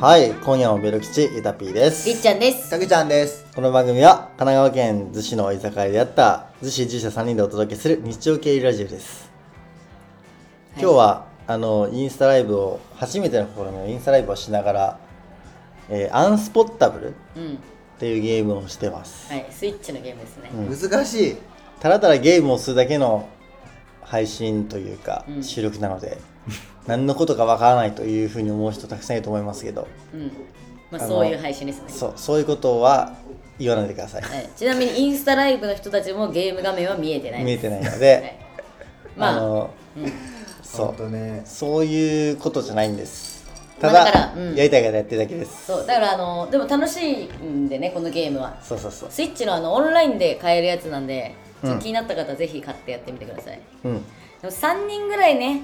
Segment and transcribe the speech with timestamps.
[0.00, 2.08] はい、今夜もベロ吉イタピーです。
[2.08, 2.68] りっちゃんです。
[2.70, 3.46] たけちゃんです。
[3.54, 9.30] この番組は神奈川県逗子の居酒屋であった逗子移住者3人でお届けする日常系ラジオです。
[10.74, 14.98] はい今日はあのインスタライブを初めての試みのインスタライブをしながら、
[15.88, 17.58] えーアンスポッタブルっうん。
[17.98, 19.32] ていうゲームをしてます。
[19.32, 20.50] はい、スイッチのゲームですね。
[20.52, 21.36] うん難しい。
[21.80, 23.28] ただただゲームをするだけの
[24.02, 26.18] 配信というか、うん収録なので
[26.86, 29.88] 何のことかわからないというふうに思う人たくさんいると思いますけど。
[30.14, 30.30] うん。
[30.90, 31.84] まあ、そういう配信ですね。
[31.88, 33.14] そうそういうことは
[33.58, 37.44] 言わないでください、はい、ちなみにインスタライブの人たちもゲーム画面は見えてない。
[37.44, 38.36] 見えてないのはで、
[39.16, 40.12] い、まあ、あのうん、
[40.62, 41.10] そう。
[41.10, 41.42] ね。
[41.44, 43.44] そういうことじゃないんです。
[43.80, 44.54] まただ,、あだからうん。
[44.54, 45.66] やりたいからやってるだけです。
[45.66, 48.56] そう、だからあの、でも楽しいんでね、このゲームは。
[48.62, 49.08] そうそうそう。
[49.10, 51.34] スイッチのあのオンラインで買えるやつなんで、
[51.80, 53.60] 気になった方はぜひ買ってやってみてください。
[53.84, 53.94] うん。
[53.94, 54.00] で
[54.44, 55.62] も3人ぐらいね、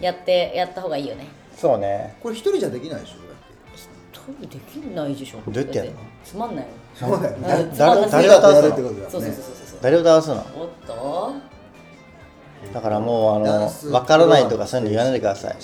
[0.00, 1.26] やって、やった方がいいよね。
[1.56, 3.14] そうねこれ一人じゃできないでしょ？
[4.12, 5.38] 一人できないでしょ。
[5.46, 5.96] どうやってやるの？
[5.96, 6.70] だつまんないよ。
[6.94, 7.38] そうだよね。
[7.38, 8.88] うん誰つまんない誰を倒すやるっての？
[8.88, 9.10] ことだよね。
[9.10, 9.78] そうそうそう。
[9.82, 10.34] 誰を倒すの？
[10.34, 11.32] おっと
[12.72, 15.56] だからもうあの分からないとかそういうの言わないでください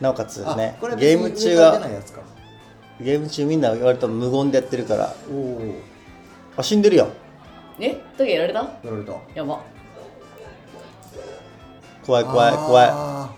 [0.00, 1.80] なおかつあねゲーム中は。
[2.98, 5.74] ゲーム中みんな割と無言でやってるからおお。
[6.56, 7.08] あ死んでるよ
[7.78, 8.02] え？
[8.16, 8.60] 時やられた？
[8.60, 9.12] やられた。
[9.34, 9.62] やば
[12.06, 12.88] 怖い怖い怖い。
[12.90, 13.30] あ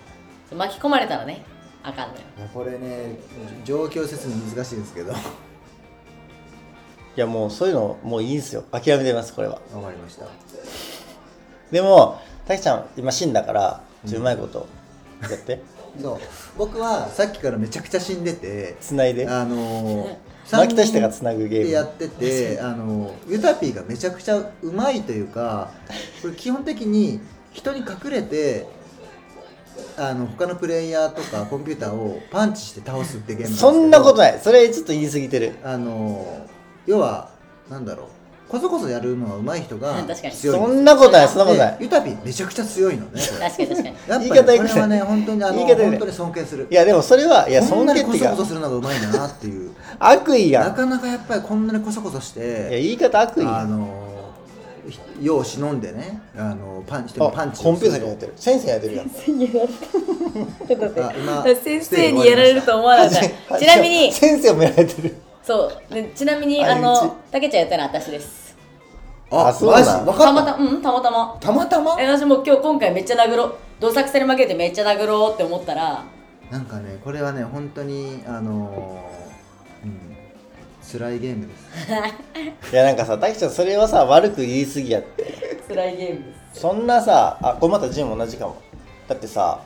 [0.54, 1.42] 巻き込まれたらね
[1.82, 2.20] あかんのよ。
[2.38, 3.16] ーこれね、
[3.64, 5.12] 状況説明難しいですけど。
[5.12, 5.22] わか
[7.16, 8.62] いやもうそういうのもういいんすよ。
[8.70, 9.60] 諦めてますこれは。
[9.74, 10.26] りました。
[11.70, 14.66] でもたけちゃん今死んだからうまいこと
[15.22, 15.62] やって。
[16.00, 16.18] そう。
[16.56, 19.26] 僕はさっきからめちゃくちゃ死んでて、つないで。
[19.28, 20.16] あのー、
[20.52, 21.66] 牧田下がつなぐゲーム。
[21.66, 25.70] でやってて、あのユタピーがめちゃくちゃうまいというか、
[26.22, 27.20] これ基本的に
[27.58, 28.66] 人に隠れて。
[29.96, 34.40] あの他のプレイヤーとかコンピューターをパンチして倒すってゲームなんですけどそんなことない。
[34.40, 35.54] それちょっと言い過ぎてる。
[35.62, 36.46] あの
[36.86, 37.30] 要は
[37.70, 38.06] なんだろう。
[38.48, 40.34] こそこそやるのが上手い人がうん確かに。
[40.34, 41.78] 強いそんなことないそんなことない。
[41.78, 43.86] でユタピーめちゃくちゃ強いのね確かに確かに。
[43.86, 44.56] やっぱり言い方よくない。
[44.58, 45.90] これはね本当にあの言い方よくない。
[45.90, 46.68] 本当に尊敬する。
[46.70, 48.36] いやでもそれはいやこん尊なにこそこ敬っていうか。
[48.36, 49.70] そするのが上手いんだなっていう。
[50.00, 54.07] 悪意やなんかなかやっぱりこんなにこそこそしいやて言い方悪意あの
[54.88, 58.32] ひ世を忍んでねあのパンチ人にパンチあコンピューターにややってる。
[58.36, 59.08] 先生やってるやん。
[59.08, 59.14] 今
[61.54, 63.58] 先生にやられると思わなかった。
[63.58, 64.12] ちなみに。
[64.12, 65.16] 先生もやられてる。
[65.42, 65.94] そう。
[65.94, 68.56] でちなみにあのたけちゃんやったのは私です。
[69.30, 70.32] ああそうなんた。
[70.32, 71.36] またうんたまたま。
[71.40, 71.96] たまたま？
[72.00, 73.54] え私も今日今回めっちゃ殴ろう。
[73.80, 76.04] どさくさに負けてめっちゃ殴ろうって思ったら。
[76.50, 79.27] なんかねこれはね本当にあのうん
[80.90, 82.72] 辛いゲームです。
[82.72, 85.60] いやなんかさたけちゃんそれはさ悪く言い過ぎやって。
[85.68, 86.60] 辛いゲームです。
[86.60, 88.56] そんなさあこれまたジム同じかも。
[89.06, 89.60] だってさ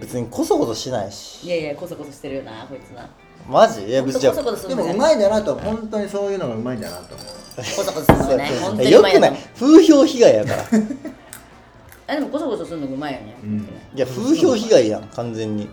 [0.00, 1.46] 別にこそこそしないし。
[1.46, 3.08] いやいやこそこそしてるよなこいつな。
[3.48, 3.86] マジ？
[3.86, 7.26] いや別にでもうまいんだなと本当にそういうのがうまいんだなと思う。
[7.56, 9.36] こそこそするのがね本当によくない？
[9.58, 10.64] 風評被害やから。
[12.08, 13.68] あでもこそこそするのがうまいよね、うん。
[13.94, 15.68] いや風評被害やん完全に。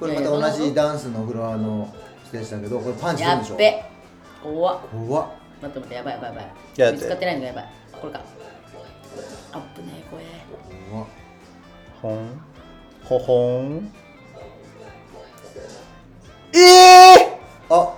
[0.00, 1.94] これまた同じダンスのフロアの
[2.26, 3.84] ステージだけどこれパンチするでしょっべ。
[4.42, 4.80] 怖っ。
[4.88, 5.28] 怖っ。
[5.62, 6.44] 待って待ってやばいやばいやばい。
[6.44, 6.98] いやだって。
[6.98, 7.68] 見つかってないのがやばい。
[7.92, 8.20] これか。
[9.52, 10.24] アップねこれ
[10.90, 11.06] 怖っ。
[12.02, 12.40] ほん。
[13.04, 13.92] ほほん。
[16.52, 17.38] ええ
[17.70, 17.94] あ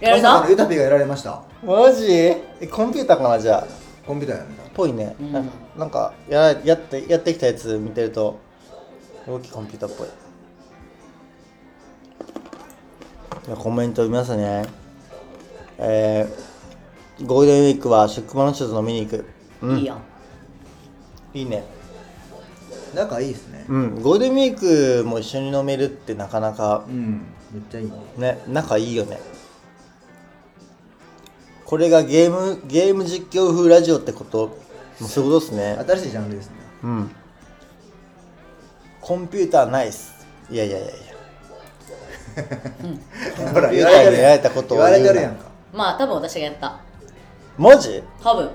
[0.00, 0.28] やられた？
[0.28, 1.42] まさかのユタピがやられました。
[1.64, 2.12] ー、マジ？
[2.12, 3.66] えコンピューターかなじゃあ。
[4.06, 5.32] コンピューターやるんだぽいね、うん。
[5.32, 5.42] な
[5.76, 8.40] なんかやらやってやってきたやつ見てると
[9.28, 10.08] 動きコンピューターっぽい
[13.56, 14.64] コメント見ますね
[15.78, 19.24] えー、ゴールデンウィークは職場の人と飲みに行く。
[19.62, 19.78] うん。
[19.78, 20.02] いいやん。
[21.34, 21.64] いいね。
[22.94, 23.64] 仲いいですね。
[23.68, 24.02] うん。
[24.02, 27.22] ゴールデンウィークも一緒に飲めるってなかなかうん。
[27.52, 27.92] めっちゃいいね。
[28.16, 29.18] ね仲いいよね。
[31.64, 34.54] これがゲームゲーム実況風ラジオってことも
[35.00, 35.84] うそういうことですね。
[35.88, 36.56] 新しいジャンルですね。
[36.84, 37.10] うん。
[39.00, 40.12] コンピューターナイス。
[40.50, 41.11] いやいやいやいや
[43.52, 45.44] ほらコンピューターにやられたことを言われ言うなてるやんか。
[45.72, 46.80] まあ多分私がやった。
[47.58, 48.02] マジ？
[48.22, 48.50] 多分。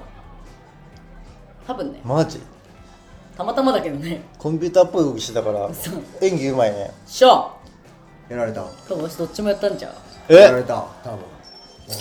[1.66, 2.00] 多分ね。
[2.04, 2.40] マジ？
[3.36, 4.22] たまたまだけどね。
[4.38, 6.02] コンピューターっぽい動きしてたからそう。
[6.22, 6.92] 演技うまいね。
[7.06, 7.52] しょ
[8.30, 8.64] やられた。
[8.88, 9.70] 多分私どっちもやった。
[9.70, 9.94] んちゃう
[10.30, 10.36] え？
[10.36, 10.76] やられた。
[10.76, 11.12] 多分。
[11.12, 11.20] わ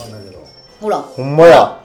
[0.02, 0.43] かんないけど。
[0.81, 0.99] ほら。
[0.99, 1.79] ほんまや。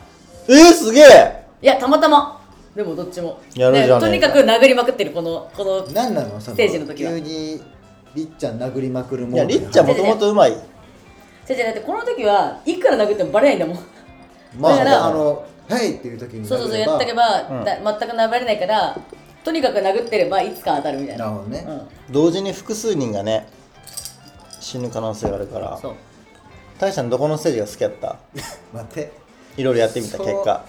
[0.48, 1.46] えー、すげえ！
[1.62, 2.42] いやたまたま。
[2.76, 3.40] でもどっちも。
[3.54, 3.96] やるじゃねえか。
[3.96, 6.40] ねとにかく殴りまくってるこのこの何なの？
[6.40, 7.12] そのステージの時は。
[7.12, 7.62] 急に
[8.16, 10.52] りっちゃん殴りまくるもいやりっちゃんもともとうまい。
[11.46, 13.78] 先生だってこの時はいくら殴ってもバレないんだもん。
[14.60, 17.64] まあだからあの「はい」っていう時にそうそうそうやったけば、うん。
[17.64, 18.98] だ全く殴れないから
[19.44, 21.26] とにかく殴ってればいつか当たるみたいな。
[21.26, 21.82] なるほどね、うん。
[22.14, 23.48] 同時に複数人がね
[24.60, 25.78] 死ぬ可能性があるから。
[25.82, 25.94] そう。
[26.80, 28.18] 大ちゃんどこのステージが好きやった？
[28.74, 29.12] 待って。
[29.58, 30.66] いろいろやってみた結果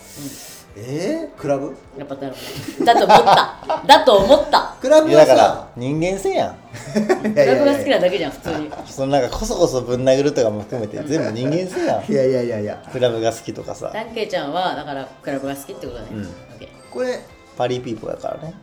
[0.75, 1.77] えー、クラブ？
[1.99, 2.35] やっぱだろ
[2.81, 3.83] うだと思った。
[3.87, 4.77] だと思った。
[4.81, 6.55] クラブいやだから人間性やん。
[6.55, 8.71] いクラブが好きなだけじゃん普通に。
[8.87, 12.11] そのなんかこそこそぶん殴るとかも含めて全部人間性やん。
[12.11, 12.83] いやいやいやいや。
[12.91, 13.91] クラブが好きとかさ。
[13.93, 16.21] ダンケイちゃんはだからクラブが好きってことだね、うん。
[16.21, 17.21] オッケこれ
[17.57, 18.55] パリピーポーだからね。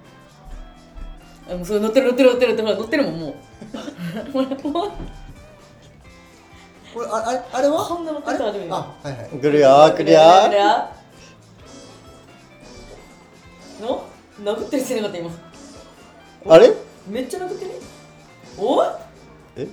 [1.48, 3.04] ーあもうそれ乗ってる乗ってる乗ってるほら乗ってる。
[3.04, 3.36] もんもう
[4.34, 4.92] ほらもう。
[6.92, 7.86] これああれあれは？
[7.86, 9.30] こんなのあれあはいはい。
[9.40, 10.99] 来るよー来るよークリア
[13.82, 14.04] の？
[14.44, 15.32] 殴ってるしてなかった今。
[16.48, 16.74] あれ？
[17.08, 17.72] めっちゃ殴ってる
[18.58, 18.88] おい。
[19.58, 19.68] え？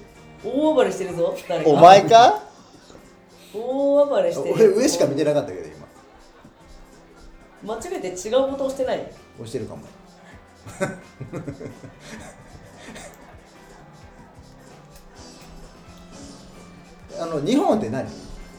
[0.44, 1.70] 大暴れしてるぞ誰か。
[1.70, 2.42] お前か？
[3.54, 5.86] 大暴れしてる俺上しか見てなかったけど今。
[7.74, 9.10] 間違えて違うボタン押してない？
[9.38, 9.82] 押してるかも。
[17.18, 18.06] あの日本って何？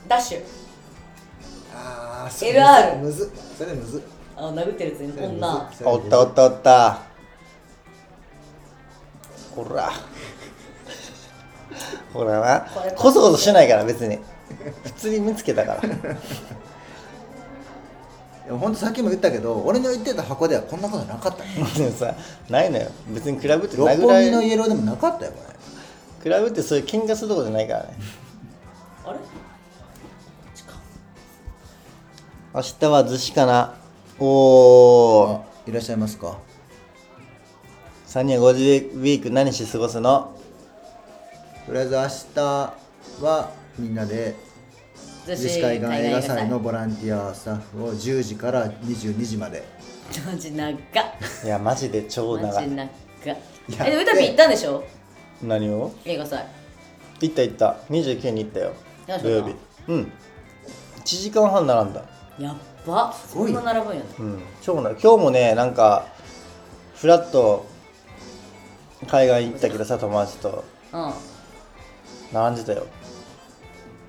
[0.07, 0.44] ダッシュ。
[1.75, 4.01] ああ LR むずっそれむず
[4.38, 5.28] っあ殴ってるやつそれむずね。
[5.28, 5.69] 女。
[5.86, 7.00] おったおったおった。
[9.56, 9.92] ほら。
[12.13, 12.68] ほらな。
[12.95, 14.19] こそこそしないから別に。
[14.84, 15.84] 普通に見つけたから。
[15.84, 15.89] い
[18.50, 21.44] やほんとさっきも言ったけど俺の言ってた箱ではこんなことなかった。
[21.44, 22.13] ねでもさ
[22.50, 22.92] ないのよ。
[23.10, 25.56] 別にクラブって六殴ら本木のイれエローでもなかったよこれ。
[26.22, 27.98] クラブってそういう喧嘩するとこじゃないからね。
[29.04, 29.19] あれ？
[32.54, 33.75] 明日は逗子かな
[34.19, 36.38] おおあいらっしゃいますか
[38.08, 40.34] ？3人はゴールデンウィーク何して過ごすの？
[41.66, 42.02] とりあえず明
[42.36, 42.42] 日
[43.22, 44.36] はみんなで
[45.25, 49.64] 逗逗子海岸映画祭のボランティアスタッフを10時から22時まで。
[50.25, 50.80] マジ長っ
[51.44, 52.68] いやマジで超長い。
[52.68, 52.88] マジ長っ
[53.25, 53.36] や。
[53.86, 54.84] えで歌ピー行ったんでしょ？
[55.44, 55.92] 何を？
[56.06, 56.46] 映画祭。
[57.19, 57.78] 行った行った。
[57.90, 58.74] 29に行ったよ。
[59.22, 59.54] 土曜日。
[59.90, 60.12] うん。
[61.04, 62.06] 1時間半並んだ。
[62.40, 62.56] やっ
[62.88, 64.42] ばごいそんな並ぶんやねうん。
[64.62, 66.07] 超な今日もねなんか
[66.95, 67.68] フラッと
[69.07, 70.63] 海岸行ったけどさ友達と。
[70.94, 71.13] うん。
[72.34, 72.88] 並んでたよ。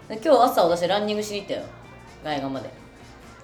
[0.09, 1.63] で今日朝私ランニングしに行ったよ。
[2.25, 2.71] 海岸まで。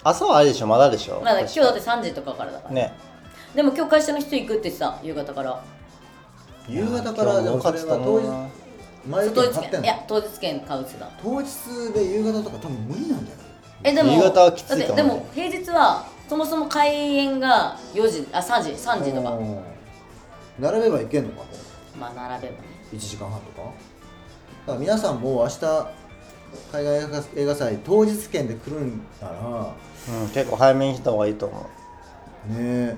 [0.02, 0.66] 朝はあれでしょ？
[0.66, 1.20] まだでしょ？
[1.22, 2.92] まだ今日だって3時とかからだから、ね。
[3.54, 5.62] でも今日会社の人行くって言ってた夕方から。
[6.68, 9.52] 夕方からでもそれは当日前当日券。
[9.52, 9.82] 買ってんの？
[9.82, 11.22] 券いや当日券買うって言ってた。
[11.22, 13.43] 当日で夕方とか多分無理なんじゃない？
[13.84, 14.86] えでも夕方はきついかもね。
[14.86, 19.32] だってでも平日はそもそも開演が4時あ3時3時とか。
[19.32, 19.58] うん。
[20.58, 21.46] 並べばいけんのかも
[21.98, 22.58] まあ並べばね。
[22.92, 23.62] 1時間半とか。
[23.62, 25.60] だから皆さんも明日
[26.72, 29.74] 海外映画映画祭当日券で来るんなら。
[30.06, 31.66] うん、結構早めにした方がいいと思
[32.48, 32.52] う。
[32.52, 32.96] ねえ。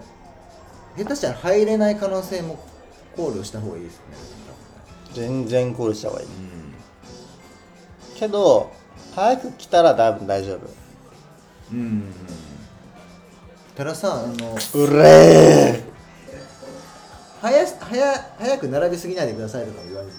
[0.99, 2.59] 下手したら入れない可能性も
[3.17, 4.03] 考慮した方がいいですね。
[5.15, 6.29] 全然考慮した方がいい。
[8.17, 8.73] けど
[9.17, 10.59] 早く来たら多分大丈夫。
[11.73, 12.15] うん、うん、
[13.75, 15.83] たださあのうれ
[17.41, 20.15] 早す早早く並びすぎないでくださいとか言われて。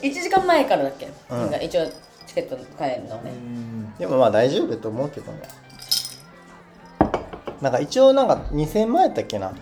[0.00, 1.38] て1時間前からだっけ、うん。
[1.38, 1.86] なんか一応
[2.26, 3.94] チケット買えるのね、ん。
[3.96, 5.42] でもまあ大丈夫だと思うけどね。
[7.60, 9.54] なんか一応なんか2000万やったっけな？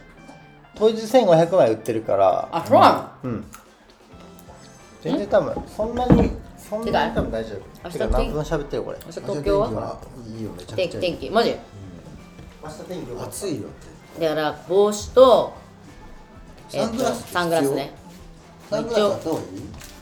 [0.77, 2.49] 当日1500枚売ってるから。
[2.51, 3.31] あそうなの？
[3.31, 3.45] うん。
[5.03, 6.31] 全然多分そんなに
[6.69, 7.61] そんなに多分大丈夫。
[7.85, 8.99] 明日てか何分喋ってるこれ。
[9.07, 9.71] 明日東京は？
[9.71, 11.01] はいいよめちゃ天気くちゃ。
[11.01, 11.57] 天気マジ？
[12.63, 14.27] 明日天気暑いよって。
[14.27, 15.55] だから帽子と、
[16.73, 17.93] えっとサングラスサングラスね。
[18.69, 19.47] サングラスあった方がいい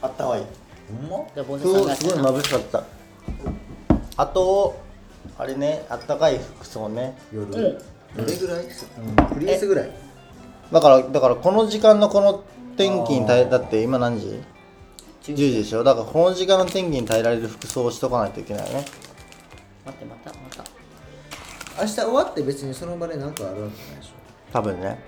[0.02, 0.44] あったわいい。
[1.00, 1.26] ほんま？
[1.34, 2.84] じゃあ帽子とサン今日すごい眩しかった。
[4.16, 4.80] あと
[5.38, 7.16] あれねあったかい服装ね。
[7.32, 7.52] 夜、ん。
[7.52, 8.70] どれぐらい、うん、
[9.26, 9.90] フリースぐらい？
[10.72, 12.42] だからだからこの時間のこの
[12.76, 14.40] 天気に耐えだって今何時？
[15.32, 15.82] ?10 時でしょ？
[15.84, 18.84] だからこの時間の天気に耐えられる服装をしとかないといけないよね。
[19.84, 20.64] 待ってまたまた
[21.80, 24.10] 明日終わって別にその場で何かあるわけじゃないでしょ。
[24.52, 24.98] 多分ね。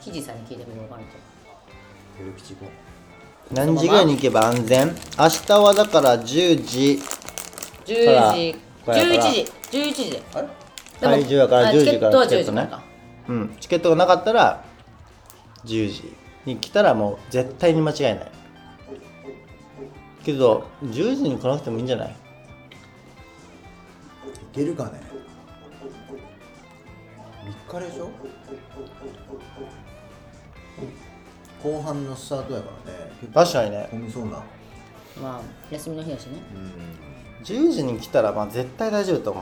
[0.00, 0.88] 記事さんに聞いてみよう。
[0.88, 1.08] かなと
[2.18, 2.66] 夜吉後
[3.52, 4.88] 何時ぐらいに行けば安全？
[4.88, 4.94] 明
[5.28, 6.24] 日はだから10
[6.64, 7.00] 時。
[7.86, 8.58] 10時。
[8.84, 9.24] これやから。
[9.24, 9.46] 11時。
[9.70, 10.22] 11時で。
[10.34, 10.48] あれ？
[11.00, 12.78] でも会場やからあ10時からチケットは10チケットね時から。
[12.78, 12.82] か
[13.28, 13.56] うん。
[13.60, 14.64] チケットがなかったら
[15.64, 16.12] 10時
[16.44, 18.30] に来たらもう絶対に間違いない。
[20.24, 22.10] けど10時に来なくてもいいんじゃない？
[22.10, 22.14] い
[24.52, 25.00] けるかね
[27.68, 28.10] ？3日でしょ？
[31.62, 32.98] 後半のスタートやからね。
[33.34, 33.88] 確かにね。
[33.90, 34.42] 混みそうな。
[35.20, 35.40] まあ
[35.70, 36.40] 休みの日だしね。
[36.54, 36.58] う
[37.42, 37.44] ん。
[37.44, 39.40] 10時に来たらまあ絶対大丈夫と思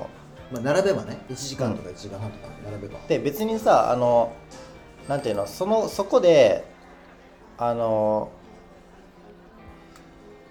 [0.50, 0.54] う。
[0.54, 1.18] まあ並べばね。
[1.28, 4.32] 1時間とか1時間半とか並べば、で別にさあの
[5.08, 5.46] なんていうの？
[5.46, 6.64] そのそこで
[7.58, 8.30] あの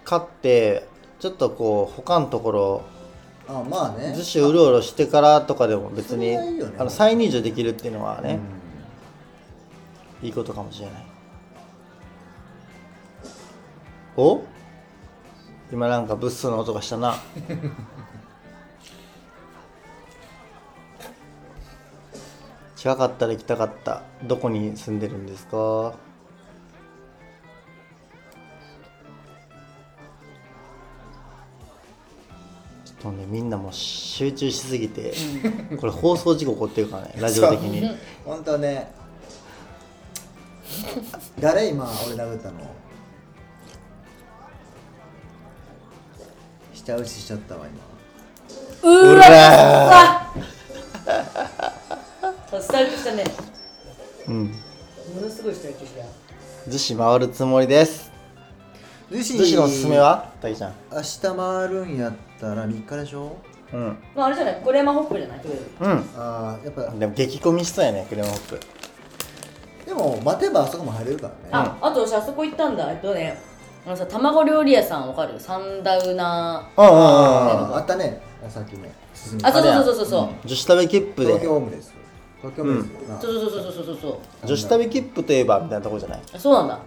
[0.04, 0.88] 買って
[1.20, 2.84] ちょっとこう他のところ
[3.48, 4.14] あまあね。
[4.18, 6.36] 逗子うろうろしてからとかでも別に
[6.80, 8.40] あの再入場できるっていうのはね、
[10.24, 10.96] いいことかもしれない。
[14.18, 14.42] お？
[15.72, 17.16] 今なんか物騒な音がしたな。
[22.76, 24.02] 近かったら行きたかった。
[24.24, 25.94] どこに住んでるんですか？
[33.06, 35.14] ちょっとねみんなもう集中しすぎて、
[35.80, 37.96] これ放送事故起こってるからね ラジオ的に。
[38.26, 38.92] 本当ね。
[41.40, 42.58] 誰今俺殴ったの？
[46.74, 47.68] 下打ちしちゃったわ
[48.82, 48.90] 今。
[48.92, 50.32] ううーわら
[52.50, 53.24] そうスタートしたね。
[54.28, 54.46] うん。
[54.46, 56.04] ものすごいスタートした
[56.72, 58.12] 逗子回るつもりです。
[59.12, 59.56] 逗子。
[59.56, 60.32] のおすすめは？
[60.42, 60.74] たけちゃん。
[60.92, 62.14] 明日回るんやっ
[62.50, 63.36] たら3日でしょ？
[63.74, 63.98] うん。
[64.16, 64.62] まああれじゃない？
[64.64, 65.40] コレマホップじゃない？
[65.82, 66.10] うん。
[66.16, 66.92] あーやっぱ。
[66.98, 68.60] でも激混みしそうやねクレモホップ。
[69.86, 71.38] でも待てばあそこも入れるからね。
[71.52, 72.92] ああと私あそこ行ったんだ。
[72.92, 73.38] えっとね
[73.86, 75.40] あのさ卵料理屋さんわかる？
[75.40, 78.22] サンダウナうんうんうんあーあったね。
[78.50, 80.06] さっきも進みあそうそうそうそう。
[80.06, 81.94] そう女子旅切符東で京オムレス
[82.42, 84.10] 東京オムレスなそうそうそうそうそうそうそ
[84.44, 84.48] う。
[84.48, 86.22] 女子旅切符といえばみたいなとこじゃない？
[86.34, 86.80] あそうなんだ。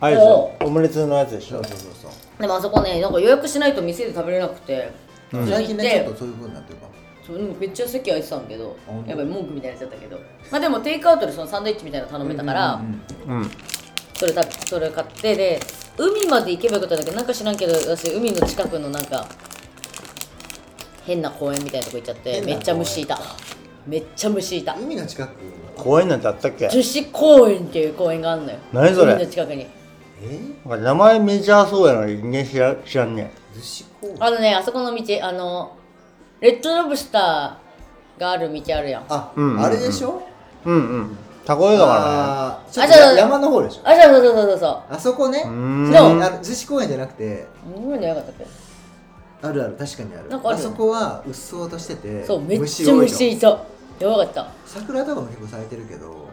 [0.00, 0.52] あれでしょ？
[0.64, 1.56] オムレツのやつでしょ？
[1.56, 4.92] そうそうそうそうでもあそこねなんか予約しないと店で食べれなくて、
[5.32, 6.88] 最近ねでちょっとそういう風になってるか
[7.60, 8.76] めっちゃ席空いてたんだけど。
[9.06, 10.18] やっぱり文句みたいになっちゃったけど。
[10.50, 13.02] まあでもテイクアウトでそのサンドイッチみたいなの頼めたから、うん
[13.34, 13.50] うんうん。
[14.14, 15.60] それ食べそれ買ってで
[15.98, 19.28] 海まで行けばよかったんだけどなんか知らんけど私海の近くのなんか
[21.04, 23.18] 変な公園みたいなとこ行っちゃってめっちゃ虫いた。
[23.86, 24.74] めっちゃ虫いた。
[24.74, 25.32] 海の近く
[25.76, 26.68] 公園なんてあったっけ？
[26.70, 28.58] 樹脂公園っていう公園があるのよ。
[28.72, 29.12] 何それ？
[29.12, 29.66] 海の近くに
[30.22, 30.68] え？
[30.68, 34.16] なんか名前メジャーそうやのに人間知ら知らんね逗子公園。
[34.20, 35.76] あのねあそこの道あの
[36.40, 39.02] レッドロブスターがある道あるやん。
[39.02, 39.64] ああ、うんうんうん。
[39.64, 40.22] あれでしょ？
[40.64, 41.16] うんうん。
[41.44, 41.94] タコ江川
[42.50, 42.82] あーちょ
[43.16, 43.82] 山の方でしょ？
[43.84, 44.82] そうそうそうそうそう。
[44.90, 45.40] あそこね。
[45.42, 47.46] そうあの逗子公園じゃなくて。
[47.64, 48.46] 何でなかったっけ？
[49.40, 50.28] あるある確かにある。
[50.28, 53.48] なんかあそこはうっそうとしててそうめっちゃ虫いた。
[54.00, 54.48] やばかった。
[54.66, 56.28] 桜とかも結構咲いてるけど。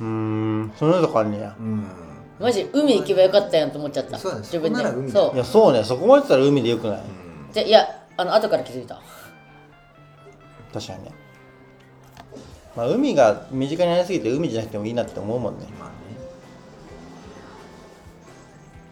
[0.00, 0.72] うーん。
[0.76, 1.54] そのとこあんねや。
[1.58, 1.84] うん
[2.40, 4.18] マジ海行けばよかったやんと思っちゃった。
[4.18, 4.78] そうだね自分で。
[4.78, 5.12] そこなら海。
[5.12, 5.34] だそう。
[5.34, 5.84] いやそうね。
[5.84, 7.00] そこまで言ったら海でよくない？
[7.52, 7.86] じゃいや
[8.16, 9.00] あの後から気づいた。
[10.72, 11.12] 確かにね。
[12.76, 15.66] まあ海が身近になりすぎて海じゃなくてもいいなって思うもんね。
[15.78, 15.94] まあね。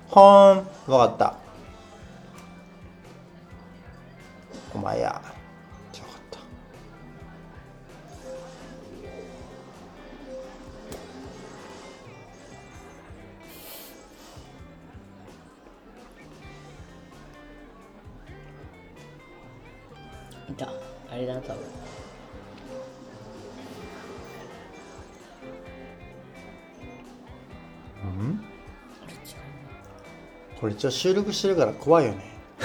[0.09, 0.93] ほーん。
[0.93, 1.35] わかった。
[4.75, 5.21] お前や
[21.23, 21.63] れだな多分。
[28.03, 28.53] う
[30.61, 32.23] これ一応収録してるから怖いよね。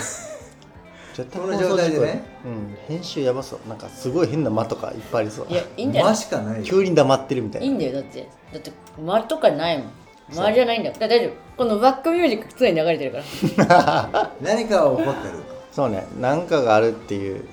[1.15, 2.23] 絶対この状態でね。
[2.45, 2.77] うん。
[2.87, 3.67] 編集やばそう。
[3.67, 5.47] なんかすごい変な間とかいっぱいありそう。
[5.49, 6.63] いやいいんじゃな間いしかないよ。
[6.63, 7.67] 急に黙ってるみたいな。
[7.67, 8.27] いいんだよだって。
[8.53, 9.87] だって周りとかないもん。
[10.29, 10.95] 周りじゃないんだよ。
[10.99, 11.31] だ大丈夫。
[11.57, 14.31] このバックミュージック常に流れてるから。
[14.41, 15.43] 何かが起こってる。
[15.71, 16.05] そうね。
[16.19, 17.45] 何かがあるっていう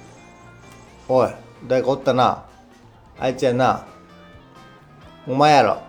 [1.08, 1.28] おい
[1.66, 2.44] 誰かおったな。
[3.18, 3.84] あいつやな。
[5.26, 5.82] お前やろ。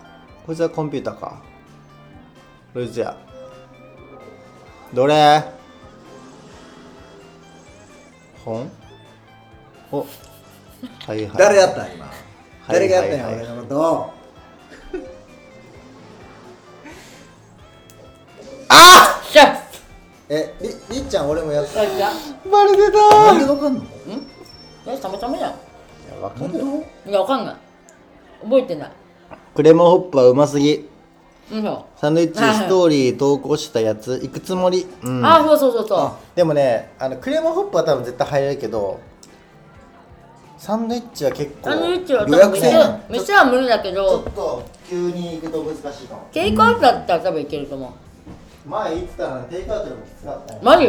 [0.45, 1.41] こいつはコンピューターか。
[2.73, 3.17] こいつや。
[4.93, 5.43] どれ？
[8.43, 8.69] 本？
[9.91, 9.99] お。
[9.99, 10.07] はい
[11.07, 11.31] はい。
[11.37, 12.05] 誰やった今？
[12.05, 12.09] い
[12.67, 14.13] 誰がやったんや俺のこと？
[19.31, 19.57] しゃ
[20.29, 21.79] えりりっちゃん俺もやった。
[21.79, 21.85] バ
[22.65, 23.94] レてたなんでわかんの？
[24.87, 25.51] えたまたまじゃん。
[25.51, 25.53] い
[26.11, 26.65] やわか本るよ。
[27.05, 27.55] 当いやわかんない。
[28.43, 28.91] 覚えてない。
[29.55, 30.89] クレモンホップはうますぎ。
[31.51, 34.19] うんそうサンドイッチストーリー投稿したやつ。
[34.21, 34.87] 行くつもり。
[35.03, 35.25] うん。
[35.25, 35.99] あそうそうそうそう。
[35.99, 38.99] あでもねあのクレームホップは多分絶対入れるけど
[40.57, 42.73] サンドイッチは結構サンドイッチは多予分店約制。
[42.73, 46.27] なの店は無理だけちょどっと急に行くと難しいかも。
[46.31, 48.69] テイクアウトだったら多分いけると思う。
[48.69, 50.87] 前言ってたのにテイクアウトでもきつかったねマジ？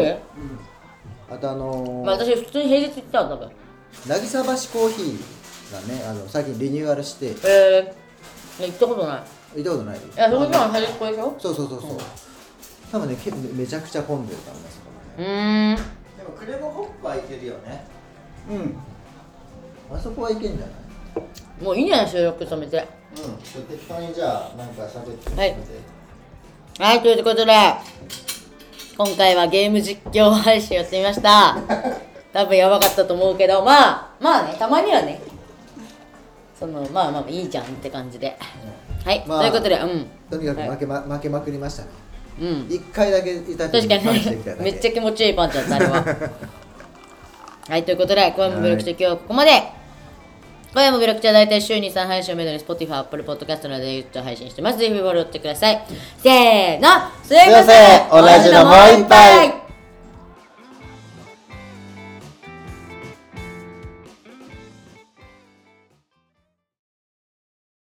[1.28, 3.50] あとあのまあー私普通に平日行ったわ多分
[4.06, 4.48] 渚橋
[4.78, 5.22] コーヒー
[5.72, 7.34] がねあの最近リニューアルして。
[7.48, 9.22] えー、行ったことない。
[9.56, 11.34] 行ったことないいやそこじゃ平日これでしょ？
[11.38, 11.90] そうそうそうそう。
[12.92, 14.86] 多分ねけめちゃくちゃ混んでるからねそこ
[15.18, 15.76] うねーん。
[15.76, 15.82] で
[16.22, 17.84] もクレームホップはいけるよね。
[18.50, 19.96] うん。
[19.96, 21.64] あそこはいけんじゃない？
[21.64, 22.08] もういいんじゃない？
[22.08, 22.86] 収録止めて。
[23.16, 23.36] うん。
[23.64, 25.40] 適当にじゃあなんか喋ってみて。
[25.40, 25.56] はい。
[26.78, 27.52] はいということで
[28.98, 31.56] 今回はゲーム実況配信やってみました
[32.36, 35.22] 多分やばかったと思うけどまあまあねたまにはね
[36.58, 38.36] そのまあまあいいじゃんって感じで。
[39.04, 40.06] はい、まあということでうん。
[40.30, 41.88] とにかく負けま,、負けまくりましたね。
[42.40, 42.66] うん。
[42.68, 44.04] 一回だけいた確かに
[44.60, 46.04] めっちゃ気持ちいいパンチだったあれは。
[47.68, 49.50] はいということで今夜もブロックチ今日はここまで。
[50.72, 54.78] 今夜もブロックチは大体週に3配信をめどに Spotify、Apple Podcast などで配信してます。
[54.78, 55.86] ぜひフォローしてください。
[56.18, 56.88] せーの
[57.22, 58.10] すいすいません。
[58.10, 59.65] 同じのもう一杯